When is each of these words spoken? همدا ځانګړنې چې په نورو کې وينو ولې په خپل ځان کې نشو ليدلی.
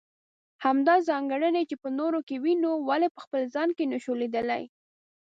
همدا 0.63 0.95
ځانګړنې 1.09 1.63
چې 1.69 1.75
په 1.83 1.89
نورو 1.99 2.19
کې 2.27 2.35
وينو 2.43 2.71
ولې 2.89 3.07
په 3.15 3.19
خپل 3.25 3.41
ځان 3.53 3.69
کې 3.77 3.83
نشو 3.91 4.13
ليدلی. 4.21 4.63